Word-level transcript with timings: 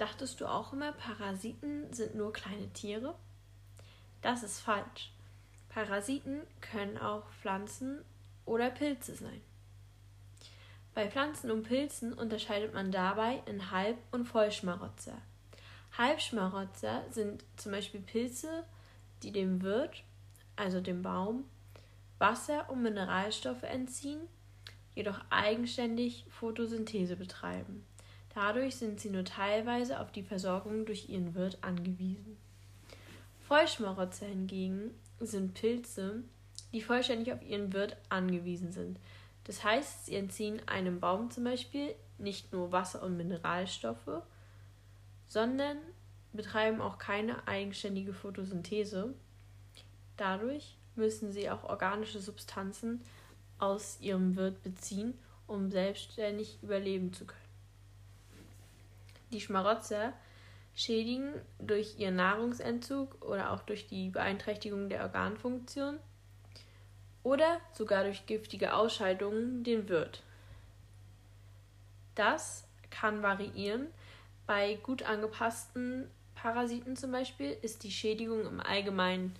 Dachtest 0.00 0.40
du 0.40 0.46
auch 0.46 0.72
immer, 0.72 0.92
Parasiten 0.92 1.92
sind 1.92 2.14
nur 2.14 2.32
kleine 2.32 2.72
Tiere? 2.72 3.14
Das 4.22 4.42
ist 4.42 4.58
falsch. 4.58 5.12
Parasiten 5.68 6.40
können 6.62 6.96
auch 6.96 7.30
Pflanzen 7.42 8.02
oder 8.46 8.70
Pilze 8.70 9.14
sein. 9.14 9.42
Bei 10.94 11.10
Pflanzen 11.10 11.50
und 11.50 11.64
Pilzen 11.64 12.14
unterscheidet 12.14 12.72
man 12.72 12.90
dabei 12.90 13.42
in 13.44 13.70
Halb- 13.70 13.98
und 14.10 14.24
Vollschmarotzer. 14.24 15.18
Halbschmarotzer 15.98 17.04
sind 17.10 17.44
zum 17.56 17.72
Beispiel 17.72 18.00
Pilze, 18.00 18.64
die 19.22 19.32
dem 19.32 19.60
Wirt, 19.60 20.02
also 20.56 20.80
dem 20.80 21.02
Baum, 21.02 21.44
Wasser 22.16 22.70
und 22.70 22.80
Mineralstoffe 22.80 23.64
entziehen, 23.64 24.22
jedoch 24.94 25.20
eigenständig 25.28 26.24
Photosynthese 26.30 27.16
betreiben. 27.16 27.84
Dadurch 28.34 28.76
sind 28.76 29.00
sie 29.00 29.10
nur 29.10 29.24
teilweise 29.24 30.00
auf 30.00 30.12
die 30.12 30.22
Versorgung 30.22 30.86
durch 30.86 31.08
ihren 31.08 31.34
Wirt 31.34 31.58
angewiesen. 31.62 32.36
Vollschmarotzer 33.40 34.26
hingegen 34.26 34.94
sind 35.18 35.54
Pilze, 35.54 36.22
die 36.72 36.82
vollständig 36.82 37.32
auf 37.32 37.42
ihren 37.42 37.72
Wirt 37.72 37.96
angewiesen 38.08 38.70
sind. 38.70 39.00
Das 39.44 39.64
heißt, 39.64 40.06
sie 40.06 40.14
entziehen 40.14 40.62
einem 40.68 41.00
Baum 41.00 41.30
zum 41.30 41.44
Beispiel 41.44 41.94
nicht 42.18 42.52
nur 42.52 42.70
Wasser 42.70 43.02
und 43.02 43.16
Mineralstoffe, 43.16 44.22
sondern 45.26 45.78
betreiben 46.32 46.80
auch 46.80 46.98
keine 46.98 47.48
eigenständige 47.48 48.12
Photosynthese. 48.12 49.14
Dadurch 50.16 50.76
müssen 50.94 51.32
sie 51.32 51.50
auch 51.50 51.64
organische 51.64 52.20
Substanzen 52.20 53.00
aus 53.58 53.98
ihrem 54.00 54.36
Wirt 54.36 54.62
beziehen, 54.62 55.14
um 55.46 55.70
selbstständig 55.70 56.58
überleben 56.62 57.12
zu 57.12 57.26
können. 57.26 57.49
Die 59.32 59.40
Schmarotzer 59.40 60.12
schädigen 60.74 61.32
durch 61.58 61.98
ihren 61.98 62.16
Nahrungsentzug 62.16 63.24
oder 63.24 63.52
auch 63.52 63.62
durch 63.62 63.86
die 63.86 64.08
Beeinträchtigung 64.08 64.88
der 64.88 65.02
Organfunktion 65.02 65.98
oder 67.22 67.60
sogar 67.72 68.04
durch 68.04 68.26
giftige 68.26 68.74
Ausscheidungen 68.74 69.62
den 69.62 69.88
Wirt. 69.88 70.22
Das 72.14 72.64
kann 72.90 73.22
variieren. 73.22 73.86
Bei 74.46 74.76
gut 74.76 75.02
angepassten 75.02 76.10
Parasiten 76.34 76.96
zum 76.96 77.12
Beispiel 77.12 77.56
ist 77.62 77.84
die 77.84 77.90
Schädigung 77.90 78.46
im 78.46 78.60
Allgemeinen 78.60 79.34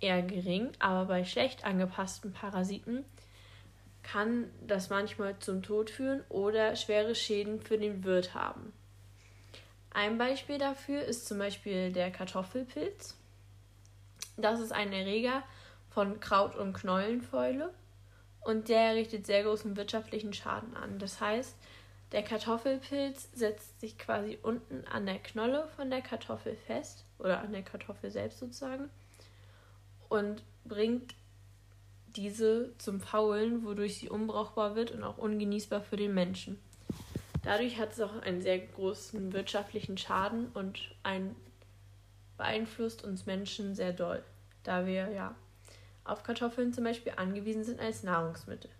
eher 0.00 0.22
gering, 0.22 0.70
aber 0.78 1.06
bei 1.06 1.24
schlecht 1.24 1.64
angepassten 1.64 2.32
Parasiten 2.32 3.04
kann 4.02 4.50
das 4.66 4.90
manchmal 4.90 5.38
zum 5.38 5.62
Tod 5.62 5.90
führen 5.90 6.24
oder 6.28 6.74
schwere 6.74 7.14
Schäden 7.14 7.60
für 7.60 7.78
den 7.78 8.02
Wirt 8.02 8.34
haben. 8.34 8.72
Ein 9.92 10.18
Beispiel 10.18 10.58
dafür 10.58 11.02
ist 11.02 11.26
zum 11.26 11.38
Beispiel 11.38 11.92
der 11.92 12.10
Kartoffelpilz. 12.10 13.16
Das 14.36 14.60
ist 14.60 14.72
ein 14.72 14.92
Erreger 14.92 15.42
von 15.90 16.20
Kraut- 16.20 16.56
und 16.56 16.72
Knollenfäule 16.72 17.74
und 18.40 18.68
der 18.68 18.94
richtet 18.94 19.26
sehr 19.26 19.42
großen 19.42 19.76
wirtschaftlichen 19.76 20.32
Schaden 20.32 20.76
an. 20.76 20.98
Das 20.98 21.20
heißt, 21.20 21.56
der 22.12 22.22
Kartoffelpilz 22.22 23.28
setzt 23.34 23.80
sich 23.80 23.98
quasi 23.98 24.38
unten 24.42 24.84
an 24.86 25.06
der 25.06 25.18
Knolle 25.18 25.68
von 25.76 25.90
der 25.90 26.02
Kartoffel 26.02 26.56
fest 26.56 27.04
oder 27.18 27.40
an 27.40 27.52
der 27.52 27.62
Kartoffel 27.62 28.10
selbst 28.10 28.38
sozusagen 28.38 28.90
und 30.08 30.42
bringt 30.64 31.14
diese 32.16 32.76
zum 32.78 33.00
Faulen, 33.00 33.64
wodurch 33.64 33.98
sie 33.98 34.08
unbrauchbar 34.08 34.74
wird 34.74 34.90
und 34.90 35.04
auch 35.04 35.18
ungenießbar 35.18 35.82
für 35.82 35.96
den 35.96 36.14
Menschen. 36.14 36.58
Dadurch 37.42 37.78
hat 37.78 37.92
es 37.92 38.00
auch 38.00 38.20
einen 38.22 38.42
sehr 38.42 38.58
großen 38.58 39.32
wirtschaftlichen 39.32 39.96
Schaden 39.96 40.48
und 40.52 40.94
ein 41.02 41.34
beeinflusst 42.36 43.04
uns 43.04 43.26
Menschen 43.26 43.74
sehr 43.74 43.92
doll, 43.92 44.22
da 44.62 44.86
wir 44.86 45.10
ja 45.10 45.34
auf 46.04 46.22
Kartoffeln 46.22 46.72
zum 46.72 46.84
Beispiel 46.84 47.12
angewiesen 47.16 47.64
sind 47.64 47.80
als 47.80 48.02
Nahrungsmittel. 48.02 48.70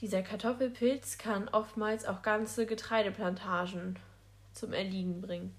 Dieser 0.00 0.22
Kartoffelpilz 0.22 1.18
kann 1.18 1.48
oftmals 1.48 2.04
auch 2.04 2.22
ganze 2.22 2.66
Getreideplantagen 2.66 3.98
zum 4.52 4.72
Erliegen 4.72 5.20
bringen. 5.20 5.54